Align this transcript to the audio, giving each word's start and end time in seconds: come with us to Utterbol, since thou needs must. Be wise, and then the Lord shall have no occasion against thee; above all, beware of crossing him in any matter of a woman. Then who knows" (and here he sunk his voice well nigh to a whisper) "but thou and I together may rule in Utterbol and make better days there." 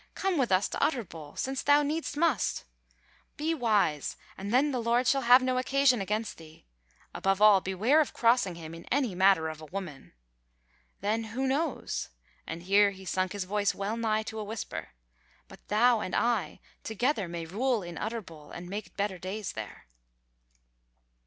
come 0.15 0.35
with 0.35 0.51
us 0.51 0.67
to 0.67 0.83
Utterbol, 0.83 1.37
since 1.37 1.61
thou 1.61 1.83
needs 1.83 2.17
must. 2.17 2.63
Be 3.37 3.53
wise, 3.53 4.17
and 4.35 4.51
then 4.51 4.71
the 4.71 4.79
Lord 4.81 5.05
shall 5.05 5.21
have 5.21 5.43
no 5.43 5.59
occasion 5.59 6.01
against 6.01 6.39
thee; 6.39 6.65
above 7.13 7.39
all, 7.39 7.61
beware 7.61 8.01
of 8.01 8.11
crossing 8.11 8.55
him 8.55 8.73
in 8.73 8.85
any 8.91 9.13
matter 9.13 9.47
of 9.47 9.61
a 9.61 9.65
woman. 9.65 10.13
Then 11.01 11.25
who 11.25 11.45
knows" 11.45 12.09
(and 12.47 12.63
here 12.63 12.89
he 12.89 13.05
sunk 13.05 13.33
his 13.33 13.43
voice 13.43 13.75
well 13.75 13.95
nigh 13.95 14.23
to 14.23 14.39
a 14.39 14.43
whisper) 14.43 14.87
"but 15.47 15.67
thou 15.67 15.99
and 15.99 16.15
I 16.15 16.61
together 16.83 17.27
may 17.27 17.45
rule 17.45 17.83
in 17.83 17.99
Utterbol 17.99 18.49
and 18.49 18.67
make 18.67 18.97
better 18.97 19.19
days 19.19 19.51
there." 19.51 19.85